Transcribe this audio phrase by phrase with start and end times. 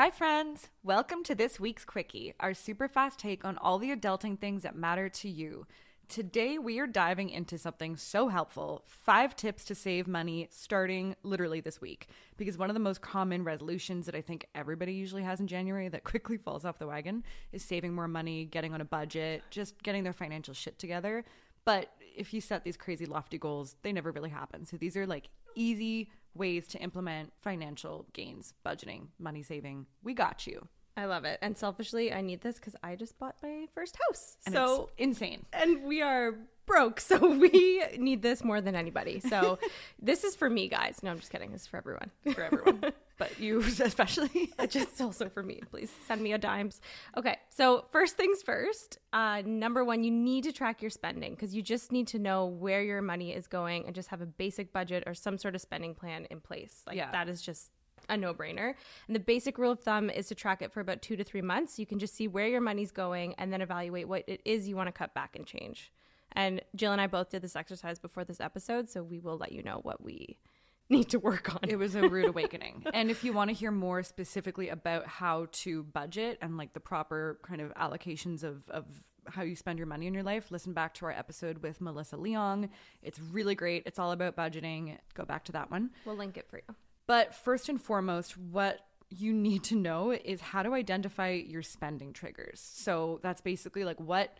[0.00, 0.70] Hi, friends.
[0.82, 4.74] Welcome to this week's Quickie, our super fast take on all the adulting things that
[4.74, 5.66] matter to you.
[6.08, 11.60] Today, we are diving into something so helpful five tips to save money starting literally
[11.60, 12.08] this week.
[12.38, 15.88] Because one of the most common resolutions that I think everybody usually has in January
[15.88, 19.82] that quickly falls off the wagon is saving more money, getting on a budget, just
[19.82, 21.26] getting their financial shit together.
[21.66, 24.64] But if you set these crazy lofty goals, they never really happen.
[24.64, 29.86] So these are like easy, ways to implement financial gains, budgeting, money saving.
[30.02, 30.68] We got you.
[31.00, 31.38] I love it.
[31.40, 34.36] And selfishly, I need this because I just bought my first house.
[34.44, 35.46] And so insane.
[35.50, 36.34] And we are
[36.66, 37.00] broke.
[37.10, 39.18] So we need this more than anybody.
[39.18, 39.58] So
[39.98, 41.00] this is for me, guys.
[41.02, 41.50] No, I'm just kidding.
[41.52, 42.10] This is for everyone.
[42.34, 42.92] For everyone.
[43.18, 44.52] but you especially.
[44.68, 45.62] just also for me.
[45.70, 46.80] Please send me a dimes.
[47.16, 47.38] Okay.
[47.48, 48.98] So first things first.
[49.12, 52.46] Uh, number one, you need to track your spending because you just need to know
[52.46, 55.62] where your money is going and just have a basic budget or some sort of
[55.62, 56.82] spending plan in place.
[56.86, 57.10] Like yeah.
[57.10, 57.70] that is just
[58.10, 58.74] a no brainer.
[59.06, 61.40] And the basic rule of thumb is to track it for about two to three
[61.40, 61.78] months.
[61.78, 64.76] You can just see where your money's going and then evaluate what it is you
[64.76, 65.92] want to cut back and change.
[66.32, 69.52] And Jill and I both did this exercise before this episode, so we will let
[69.52, 70.38] you know what we
[70.88, 71.68] need to work on.
[71.68, 72.84] It was a rude awakening.
[72.94, 76.80] and if you want to hear more specifically about how to budget and like the
[76.80, 78.84] proper kind of allocations of, of
[79.26, 82.16] how you spend your money in your life, listen back to our episode with Melissa
[82.16, 82.68] Leong.
[83.02, 83.84] It's really great.
[83.86, 84.98] It's all about budgeting.
[85.14, 85.90] Go back to that one.
[86.04, 86.74] We'll link it for you.
[87.10, 92.12] But first and foremost, what you need to know is how to identify your spending
[92.12, 92.60] triggers.
[92.60, 94.38] So that's basically like what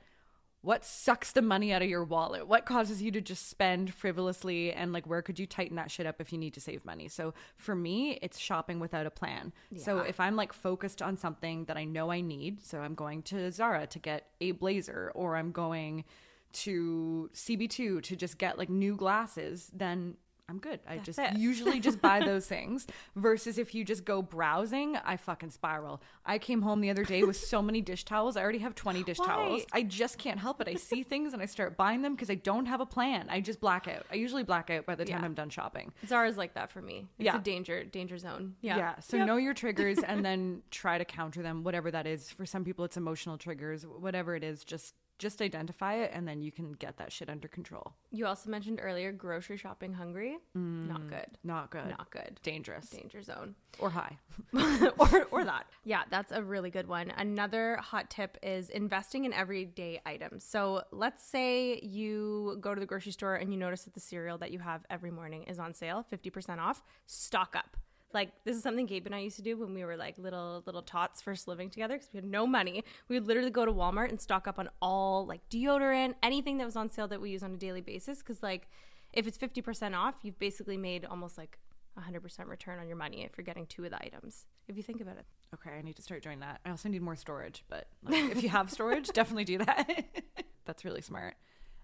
[0.62, 4.70] what sucks the money out of your wallet what causes you to just spend frivolously
[4.74, 7.08] and like where could you tighten that shit up if you need to save money
[7.08, 9.82] so for me it's shopping without a plan yeah.
[9.82, 13.22] so if i'm like focused on something that i know i need so i'm going
[13.22, 16.04] to zara to get a blazer or i'm going
[16.52, 20.14] to cb2 to just get like new glasses then
[20.50, 20.80] I'm good.
[20.86, 21.38] I That's just it.
[21.38, 22.86] usually just buy those things.
[23.14, 26.02] Versus if you just go browsing, I fucking spiral.
[26.26, 28.36] I came home the other day with so many dish towels.
[28.36, 29.26] I already have 20 dish Why?
[29.26, 29.62] towels.
[29.72, 30.68] I just can't help it.
[30.68, 33.28] I see things and I start buying them because I don't have a plan.
[33.30, 34.04] I just black out.
[34.10, 35.24] I usually black out by the time yeah.
[35.24, 35.92] I'm done shopping.
[36.06, 37.06] Zara's like that for me.
[37.18, 37.36] It's yeah.
[37.36, 38.56] a danger danger zone.
[38.60, 38.76] Yeah.
[38.76, 39.00] Yeah.
[39.00, 39.26] So yep.
[39.28, 42.28] know your triggers and then try to counter them, whatever that is.
[42.30, 43.86] For some people, it's emotional triggers.
[43.86, 47.46] Whatever it is, just just identify it and then you can get that shit under
[47.46, 47.92] control.
[48.10, 50.38] You also mentioned earlier grocery shopping hungry.
[50.56, 51.26] Mm, not good.
[51.44, 51.88] Not good.
[51.90, 52.40] Not good.
[52.42, 52.88] Dangerous.
[52.88, 53.54] Danger zone.
[53.78, 54.18] Or high.
[54.98, 55.66] or, or that.
[55.84, 57.12] Yeah, that's a really good one.
[57.16, 60.42] Another hot tip is investing in everyday items.
[60.42, 64.38] So let's say you go to the grocery store and you notice that the cereal
[64.38, 66.82] that you have every morning is on sale, 50% off.
[67.06, 67.76] Stock up
[68.12, 70.62] like this is something Gabe and I used to do when we were like little
[70.66, 72.84] little tots first living together because we had no money.
[73.08, 76.64] We would literally go to Walmart and stock up on all like deodorant, anything that
[76.64, 78.18] was on sale that we use on a daily basis.
[78.18, 78.68] Because like
[79.12, 81.58] if it's fifty percent off, you've basically made almost like
[81.96, 84.46] a hundred percent return on your money if you're getting two of the items.
[84.68, 85.24] If you think about it.
[85.54, 86.60] Okay, I need to start doing that.
[86.64, 90.04] I also need more storage, but like, if you have storage, definitely do that.
[90.64, 91.34] That's really smart.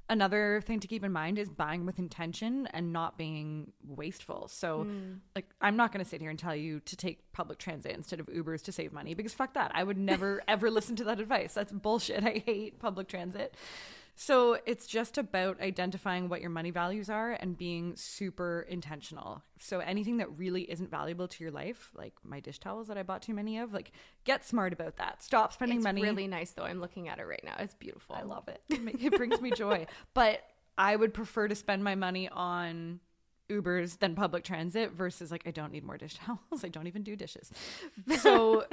[0.09, 4.47] Another thing to keep in mind is buying with intention and not being wasteful.
[4.47, 5.19] So, mm.
[5.35, 8.21] like, I'm not going to sit here and tell you to take public transit instead
[8.21, 9.73] of Ubers to save money because fuck that.
[9.75, 11.55] I would never, ever listen to that advice.
[11.55, 12.25] That's bullshit.
[12.25, 13.55] I hate public transit.
[14.19, 19.43] So it's just about identifying what your money values are and being super intentional.
[19.59, 23.03] So anything that really isn't valuable to your life, like my dish towels that I
[23.03, 23.93] bought too many of, like
[24.25, 25.23] get smart about that.
[25.23, 26.01] Stop spending money.
[26.01, 26.17] it's money.
[26.17, 26.65] Really nice though.
[26.65, 27.57] I'm looking at it right now.
[27.59, 28.17] It's beautiful.
[28.17, 28.63] I love it.
[28.71, 29.87] It brings me joy.
[30.15, 30.41] But
[30.79, 33.01] I would prefer to spend my money on
[33.51, 36.41] Ubers than public transit versus like I don't need more dish towels.
[36.65, 37.51] I don't even do dishes.
[38.21, 38.65] So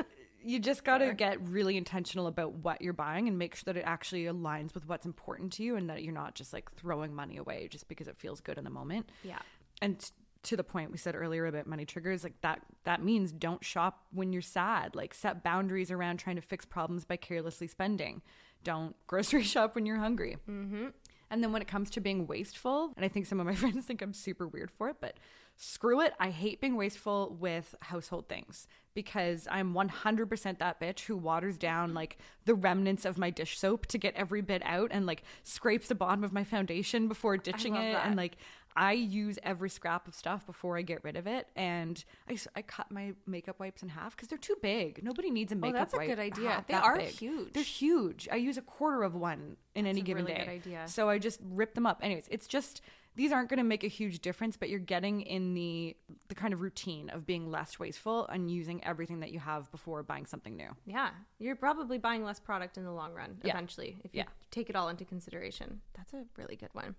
[0.44, 3.78] you just got to get really intentional about what you're buying and make sure that
[3.78, 7.14] it actually aligns with what's important to you and that you're not just like throwing
[7.14, 9.10] money away just because it feels good in the moment.
[9.24, 9.40] Yeah.
[9.82, 10.04] And
[10.44, 14.04] to the point we said earlier about money triggers, like that that means don't shop
[14.12, 14.96] when you're sad.
[14.96, 18.22] Like set boundaries around trying to fix problems by carelessly spending.
[18.64, 20.38] Don't grocery shop when you're hungry.
[20.46, 20.88] hmm
[21.34, 23.86] And then when it comes to being wasteful, and I think some of my friends
[23.86, 25.18] think I'm super weird for it, but
[25.58, 26.14] screw it.
[26.20, 31.90] I hate being wasteful with household things because I'm 100% that bitch who waters down
[31.90, 31.98] mm-hmm.
[31.98, 35.88] like the remnants of my dish soap to get every bit out and like scrapes
[35.88, 37.94] the bottom of my foundation before ditching it.
[37.94, 38.06] That.
[38.06, 38.38] And like,
[38.76, 42.62] I use every scrap of stuff before I get rid of it, and I, I
[42.62, 45.04] cut my makeup wipes in half because they're too big.
[45.04, 45.76] Nobody needs a oh, makeup wipe.
[45.76, 46.08] Oh, that's a wipe.
[46.08, 46.66] good idea.
[46.68, 47.08] They are big.
[47.10, 47.54] huge.
[47.54, 48.28] They're huge.
[48.32, 50.46] I use a quarter of one in any a given really day.
[50.46, 50.88] good idea.
[50.88, 52.00] So I just rip them up.
[52.04, 52.82] Anyways, it's just
[53.16, 55.96] these aren't going to make a huge difference, but you're getting in the
[56.30, 60.02] the kind of routine of being less wasteful and using everything that you have before
[60.02, 60.70] buying something new.
[60.86, 63.52] Yeah, you're probably buying less product in the long run Yeah.
[63.54, 64.28] eventually if you Yeah.
[64.50, 65.82] take it all into consideration.
[65.96, 66.96] That's a really good one.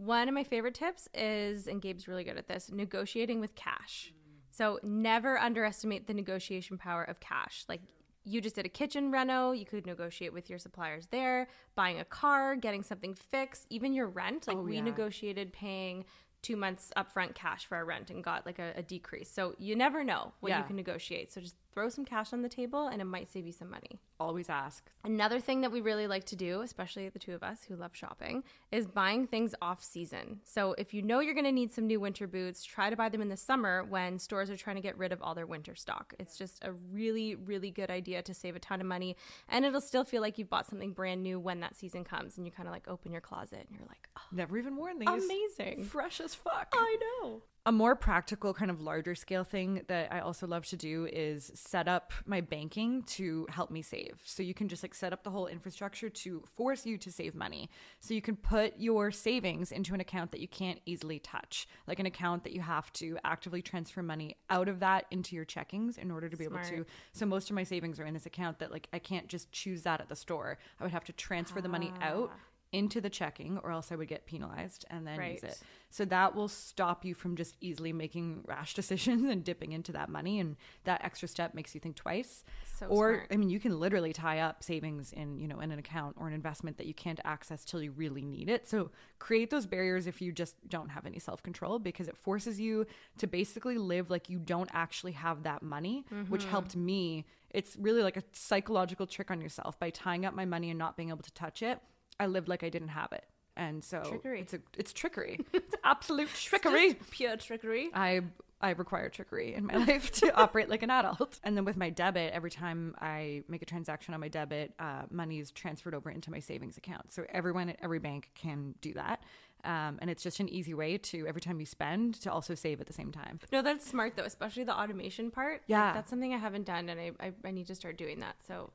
[0.00, 4.14] One of my favorite tips is, and Gabe's really good at this, negotiating with cash.
[4.50, 7.64] So never underestimate the negotiation power of cash.
[7.68, 7.82] Like
[8.24, 12.04] you just did a kitchen reno, you could negotiate with your suppliers there, buying a
[12.06, 14.48] car, getting something fixed, even your rent.
[14.48, 14.80] Like Oh, we yeah.
[14.84, 16.06] negotiated paying
[16.40, 19.30] two months upfront cash for our rent and got like a, a decrease.
[19.30, 21.30] So you never know what you can negotiate.
[21.30, 24.00] So just throw some cash on the table and it might save you some money.
[24.18, 24.90] Always ask.
[25.04, 27.92] Another thing that we really like to do, especially the two of us who love
[27.94, 30.40] shopping, is buying things off season.
[30.44, 33.08] So if you know you're going to need some new winter boots, try to buy
[33.08, 35.74] them in the summer when stores are trying to get rid of all their winter
[35.74, 36.12] stock.
[36.18, 39.16] It's just a really, really good idea to save a ton of money.
[39.48, 42.46] And it'll still feel like you've bought something brand new when that season comes and
[42.46, 45.08] you kind of like open your closet and you're like, oh, Never even worn these.
[45.08, 45.84] amazing.
[45.84, 46.72] Fresh as fuck.
[46.76, 47.42] I know.
[47.66, 51.52] A more practical, kind of larger scale thing that I also love to do is
[51.54, 54.18] set up my banking to help me save.
[54.24, 57.34] So you can just like set up the whole infrastructure to force you to save
[57.34, 57.68] money.
[58.00, 61.98] So you can put your savings into an account that you can't easily touch, like
[61.98, 65.98] an account that you have to actively transfer money out of that into your checkings
[65.98, 66.86] in order to be able to.
[67.12, 69.82] So most of my savings are in this account that like I can't just choose
[69.82, 70.56] that at the store.
[70.80, 72.38] I would have to transfer the money out ah.
[72.72, 75.58] Into the checking or else I would get penalized and then use it.
[75.92, 80.08] So that will stop you from just easily making rash decisions and dipping into that
[80.08, 80.38] money.
[80.38, 82.44] And that extra step makes you think twice.
[82.78, 83.26] So or, smart.
[83.32, 86.28] I mean, you can literally tie up savings in, you know, in an account or
[86.28, 88.68] an investment that you can't access till you really need it.
[88.68, 92.60] So create those barriers if you just don't have any self control because it forces
[92.60, 92.86] you
[93.18, 96.50] to basically live like you don't actually have that money, which Mm-hmm.
[96.50, 97.26] helped me.
[97.50, 100.96] It's really like a psychological trick on yourself by tying up my money and not
[100.96, 101.80] being able to touch it.
[102.20, 103.24] I lived like I didn't have it.
[103.56, 104.40] And so Trickery.
[104.40, 105.40] it's a it's trickery.
[105.52, 106.94] It's absolute trickery.
[107.10, 107.90] Pure trickery.
[107.92, 108.20] I
[108.62, 111.40] I require trickery in my life to operate like an adult.
[111.42, 115.02] And then with my debit, every time I make a transaction on my debit, uh,
[115.10, 117.10] money is transferred over into my savings account.
[117.12, 119.22] So everyone at every bank can do that.
[119.64, 122.80] Um, and it's just an easy way to every time you spend to also save
[122.80, 123.40] at the same time.
[123.52, 125.54] No, that's smart though, especially the automation part.
[125.62, 125.92] Like, Yeah.
[125.94, 128.36] that's something I haven't done, and I, I, I need to start doing that.
[128.46, 128.70] So,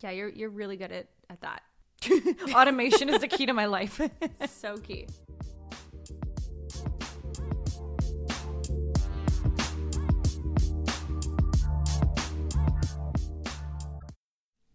[0.00, 1.62] yeah, you're you're really good at at that.
[2.54, 4.00] Automation is the key to my life.
[4.48, 5.06] so key.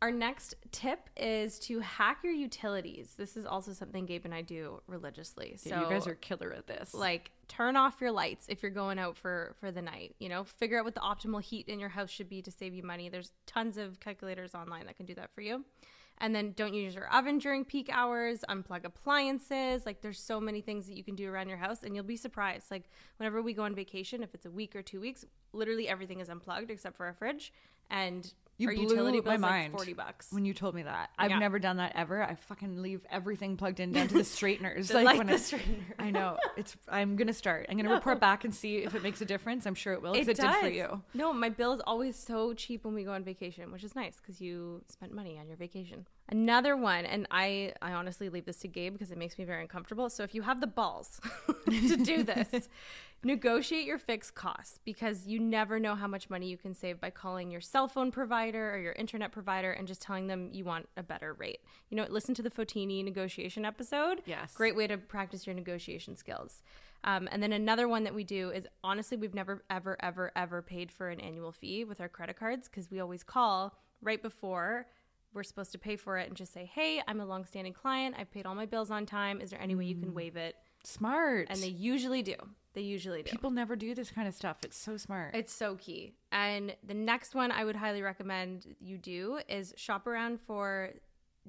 [0.02, 3.16] Our next tip is to hack your utilities.
[3.18, 5.56] This is also something Gabe and I do religiously.
[5.58, 6.94] So you guys are killer at this.
[6.94, 10.44] like turn off your lights if you're going out for for the night you know
[10.44, 13.08] figure out what the optimal heat in your house should be to save you money
[13.08, 15.64] there's tons of calculators online that can do that for you
[16.20, 19.86] and then don't use your oven during peak hours unplug appliances.
[19.86, 22.18] Like there's so many things that you can do around your house and you'll be
[22.18, 22.72] surprised.
[22.72, 26.20] Like whenever we go on vacation if it's a week or two weeks literally everything
[26.20, 27.52] is unplugged except for our fridge.
[27.90, 31.10] And You blew utility my mind like 40 bucks when you told me that.
[31.18, 31.40] I've Yeah.
[31.40, 32.24] never done that ever.
[32.24, 34.94] I fucking leave everything plugged in down to the straighteners.
[34.94, 35.84] like when the I- straightener.
[36.00, 36.38] I know.
[36.56, 36.78] It's.
[36.88, 37.66] I'm gonna start.
[37.70, 39.66] I'm gonna report back and see if it makes a difference.
[39.66, 40.14] I'm sure it will.
[40.14, 41.02] Because it, did for you.
[41.14, 44.16] No, my bill is always so cheap when we go on vacation, which is nice
[44.22, 46.06] because you spent money on your vacation.
[46.28, 49.62] Another one, and I, I honestly leave this to Gabe because it makes me very
[49.62, 50.10] uncomfortable.
[50.10, 51.22] So if you have the balls
[51.70, 52.68] to do this,
[53.24, 57.12] negotiate your fixed costs because you never know how much money you can save by
[57.12, 60.90] calling your cell phone provider or your internet provider and just telling them you want
[60.98, 61.60] a better rate.
[61.90, 64.24] You know, listen to the Fotini negotiation episode.
[64.26, 64.52] Yes.
[64.56, 66.64] Great way to practice your negotiation skills.
[67.04, 70.64] Um, and then another one that we do is honestly, we've never, ever, ever, ever
[70.64, 74.88] paid for an annual fee with our credit cards because we always call right before
[75.36, 78.16] we're supposed to pay for it and just say, hey, I'm a longstanding client.
[78.18, 79.42] I've paid all my bills on time.
[79.42, 80.16] Is there any way you can mm.
[80.16, 80.56] waive it?
[80.84, 81.48] Smart.
[81.50, 82.36] And they usually do.
[82.74, 83.32] They usually do.
[83.32, 84.58] people never do this kind of stuff.
[84.64, 85.36] It's so smart.
[85.36, 86.14] It's so key.
[86.32, 90.92] And the next one I would highly recommend you do is shop around for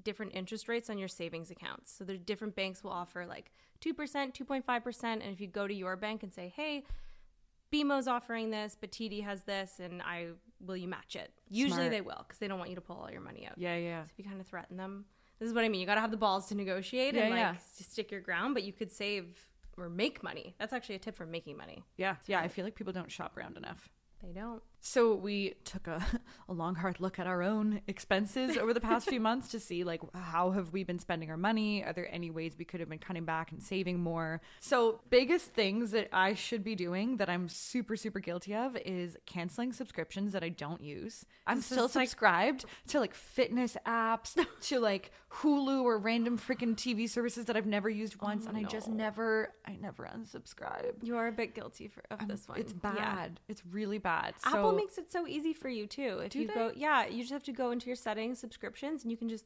[0.02, 1.93] different interest rates on your savings accounts.
[1.93, 3.50] So the different banks will offer like
[3.81, 5.05] 2%, 2.5%.
[5.05, 6.85] And if you go to your bank and say, hey,
[7.85, 10.28] BMO's offering this, but TD has this, and I
[10.64, 11.30] will you match it?
[11.49, 11.90] Usually Smart.
[11.90, 13.59] they will because they don't want you to pull all your money out.
[13.59, 14.02] yeah, yeah.
[14.04, 15.04] So if you kind of threaten them,
[15.38, 15.80] this is what I mean.
[15.80, 17.54] You got to have the balls to negotiate Yeah, and like yeah.
[17.59, 19.26] stick your ground, but you could save
[19.76, 20.54] or make money.
[20.59, 21.85] That's actually a tip for making money.
[21.99, 22.40] Yeah, yeah.
[22.40, 23.90] I feel like people don't shop around enough.
[24.23, 24.62] They don't.
[24.80, 26.04] So we took a
[26.49, 29.85] a long hard look at our own expenses over the past few months to see
[29.85, 31.85] like how have we been spending our money?
[31.85, 34.40] Are there any ways we could have been cutting back and saving more?
[34.61, 39.16] So, biggest things that I should be doing that I'm super super guilty of is
[39.26, 41.26] canceling subscriptions that I don't use.
[41.46, 44.37] I'm This still is, like- subscribed to like fitness apps,
[44.68, 45.11] to like
[45.43, 48.88] Hulu or random freaking TV services that I've never used once and I oh, just
[48.88, 50.95] never I never unsubscribe.
[51.02, 52.59] You are a bit guilty for, of this one.
[52.59, 52.93] It's Yeah.
[52.95, 53.40] bad.
[53.49, 54.35] It's really bad.
[54.45, 56.21] Apple So- makes it so easy for you too.
[56.25, 56.55] If you they?
[56.55, 59.45] go, yeah, you just have to go into your settings, subscriptions, and you can just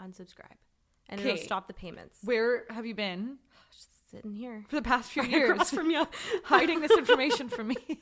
[0.00, 0.56] unsubscribe,
[1.08, 2.18] and it'll stop the payments.
[2.24, 3.36] Where have you been
[3.72, 4.64] Just sitting here.
[4.68, 6.06] for the past few Right years from you.
[6.44, 7.76] hiding this information from me?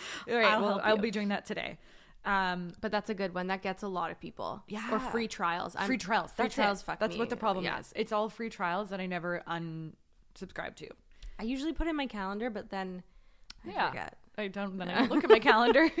[0.28, 1.78] All right, I'll well, I'll be doing that today.
[2.24, 3.46] Um, But that's a good one.
[3.46, 4.62] That gets a lot of people.
[4.68, 4.86] Yeah.
[4.92, 5.74] Or free trials.
[5.76, 6.32] I'm- free trials.
[6.32, 6.82] Free That's trials.
[6.82, 6.84] it.
[6.84, 7.18] Fuck That's me.
[7.18, 7.78] what the problem Yeah.
[7.80, 7.92] is.
[7.96, 10.88] It's all free trials that I never unsubscribe to.
[11.38, 13.02] I usually put in my calendar, but then
[13.64, 13.88] I Yeah.
[13.88, 14.18] forget.
[14.36, 14.76] I don't.
[14.78, 15.88] Then I look at my calendar.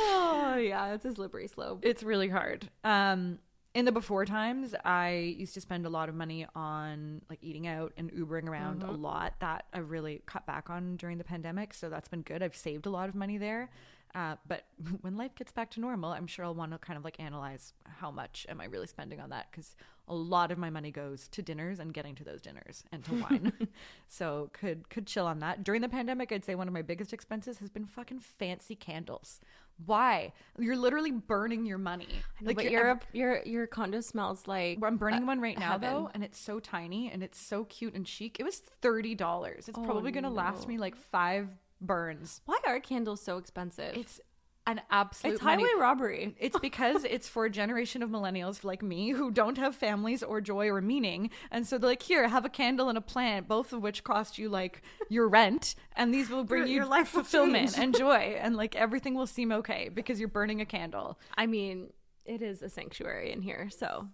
[0.00, 1.80] Oh yeah, it's a slippery slope.
[1.84, 2.68] it's really hard.
[2.84, 3.38] Um,
[3.74, 7.66] in the before times, I used to spend a lot of money on like eating
[7.66, 9.34] out and Ubering around a lot.
[9.40, 12.42] That I really cut back on during the pandemic, so that's been good.
[12.42, 13.70] I've saved a lot of money there.
[14.14, 14.64] Uh, but
[15.02, 17.72] when life gets back to normal, I'm sure I'll want to kind of like analyze
[17.84, 19.76] how much am I really spending on that because
[20.10, 23.14] a lot of my money goes to dinners and getting to those dinners and to
[23.14, 23.52] wine.
[24.08, 25.62] so could could chill on that.
[25.64, 29.40] During the pandemic, I'd say one of my biggest expenses has been fucking fancy candles.
[29.84, 30.32] Why?
[30.58, 32.08] You're literally burning your money.
[32.40, 35.90] like, but your ev- your your condo smells like I'm burning one right now heaven.
[35.92, 38.40] though, and it's so tiny and it's so cute and chic.
[38.40, 39.68] It was thirty dollars.
[39.68, 41.48] It's Oh, probably gonna last me like five
[41.80, 42.40] burns.
[42.44, 43.96] Why are candles so expensive?
[43.96, 44.20] It's
[44.66, 46.36] an absolute it's money- highway robbery.
[46.40, 50.42] It's because it's for a generation of millennials like me who don't have families or
[50.42, 51.30] joy or meaning.
[51.50, 54.36] And so they're like, here, have a candle and a plant, both of which cost
[54.36, 55.74] you like your rent.
[55.96, 58.36] And these will bring Your- you your life fulfillment and joy.
[58.38, 61.90] And like everything will seem okay because you're burning a candle, I mean,
[62.26, 64.08] it is a sanctuary in here, so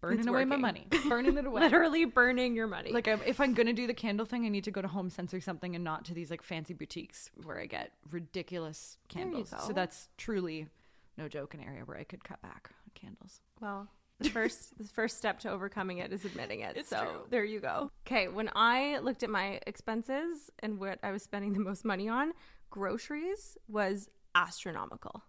[0.00, 1.60] burning It's away my money, burning it away.
[1.62, 2.92] literally burning your money.
[2.92, 5.10] Like I'm- if I'm gonna do the candle thing, I need to go to Home
[5.10, 9.52] Sense or something, and not to these like fancy boutiques where I get ridiculous candles.
[9.66, 10.68] So that's truly
[11.18, 13.40] no joke, an area where I could cut back on candles.
[13.60, 13.88] Well,
[14.18, 16.76] the first the first step to overcoming it is admitting it.
[16.76, 17.26] It's so true.
[17.30, 17.90] there you go.
[18.06, 22.08] Okay, when I looked at my expenses and what I was spending the most money
[22.08, 22.32] on,
[22.70, 25.22] groceries was astronomical.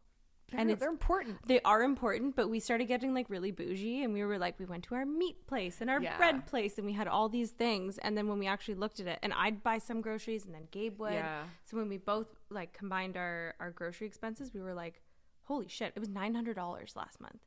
[0.53, 1.38] And And they're important.
[1.48, 4.65] They are important, but we started getting like really bougie and we were like we
[4.65, 6.17] went to our meat place and our Yeah.
[6.17, 9.08] bread place and we had all these things and then when we actually looked at
[9.08, 11.13] it and I'd buy some groceries and then Gabe would.
[11.13, 11.43] Yeah.
[11.65, 15.01] So when we both like combined our our grocery expenses, we were like,
[15.43, 17.39] "Holy shit, it was $900 last month."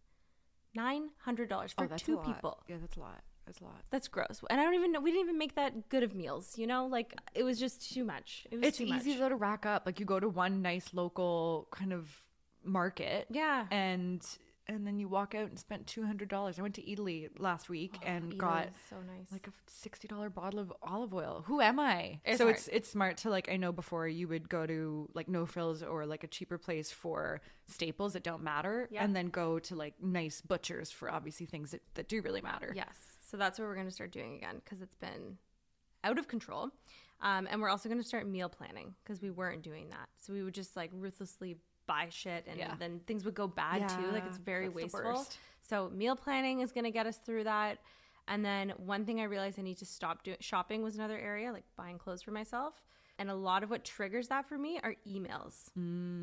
[0.76, 2.62] $900 for two people.
[2.68, 3.23] Yeah, that's a lot.
[3.46, 3.82] That's a lot.
[3.90, 4.40] That's gross.
[4.49, 5.00] And I don't even know.
[5.00, 6.56] We didn't even make that good of meals.
[6.56, 8.46] You know, like it was just too much.
[8.50, 9.18] It was It's too easy much.
[9.20, 9.84] though to rack up.
[9.87, 12.11] Like you go to one nice local kind of
[12.64, 13.66] market, Yeah.
[13.71, 14.25] and
[14.66, 16.59] and then you walk out and spent two hundred dollars.
[16.59, 19.30] I went to Eataly last week and Eataly got so nice.
[19.30, 21.44] like a sixty dollar bottle of olive oil.
[21.47, 22.21] Who am I?
[22.25, 22.56] It's so hard.
[22.56, 25.83] it's it's smart to like I know before you would go to like no frills
[25.83, 29.04] or like a cheaper place for staples that don't matter, Yeah.
[29.04, 32.73] and then go to like nice butchers for obviously things that, that do really matter.
[32.75, 32.97] Yes.
[33.21, 35.37] So that's what we're going to start doing again because it's been
[36.04, 36.71] out of control.
[37.21, 40.09] Um, and we're also going to start meal planning because we weren't doing that.
[40.21, 41.56] So we would just like ruthlessly
[41.87, 42.75] buy shit and Yeah.
[42.79, 44.11] then things would go bad too.
[44.11, 45.26] Like it's very wasteful.
[45.62, 47.79] So meal planning is going to get us through that.
[48.29, 51.53] And then one thing I realized I need to stop doing shopping was another area,
[51.53, 52.75] like buying clothes for myself.
[53.17, 55.71] And a lot of what triggers that for me are emails,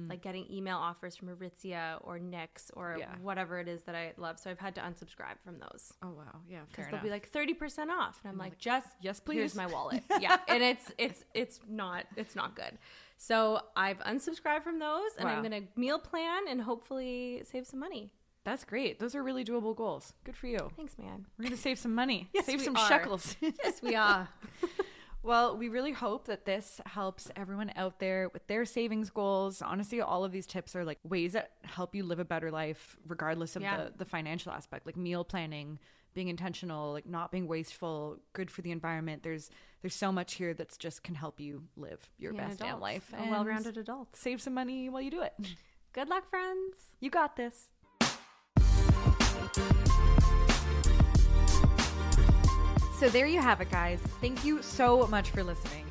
[0.09, 3.15] like getting email offers from Aritzia or Nix or Yeah.
[3.21, 4.37] whatever it is that I love.
[4.39, 6.41] So I've had to unsubscribe from those Oh wow.
[6.49, 6.59] Yeah.
[6.67, 7.03] because they'll enough.
[7.03, 10.03] be like thirty percent off, and I'm like, just yes, Here's please." my wallet.
[10.19, 12.77] yeah, and it's it's it's not it's not good.
[13.23, 18.11] So I've unsubscribed from those, and I'm gonna meal plan and hopefully save some money.
[18.45, 18.99] That's great.
[18.99, 20.15] Those are really doable goals.
[20.23, 20.71] Good for you.
[20.75, 21.27] Thanks, man.
[21.37, 22.29] We're gonna save some money.
[22.33, 22.87] Yes, save some are.
[22.87, 23.35] shekels.
[23.41, 24.27] Yes, we are.
[25.23, 29.61] Well, we really hope that this helps everyone out there with their savings goals.
[29.61, 32.97] Honestly, all of these tips are like ways that help you live a better life,
[33.07, 33.77] regardless of Yeah.
[33.77, 35.77] the, the financial aspect, like meal planning,
[36.13, 39.23] being intentional, like not being wasteful, good for the environment.
[39.23, 39.49] There's
[39.81, 42.79] there's so much here that's just can help you live your Be an best damn
[42.79, 44.15] life a well-rounded adult.
[44.15, 45.33] Save some money while you do it.
[45.93, 46.75] Good luck, friends.
[46.99, 47.71] You got this.
[52.99, 53.99] So there you have it, guys.
[54.21, 55.90] Thank you so much for listening.